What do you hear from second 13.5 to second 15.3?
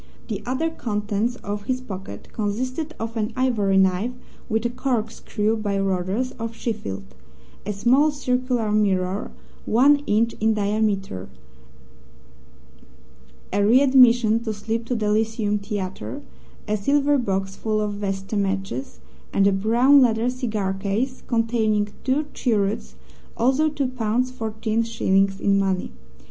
a readmission slip to the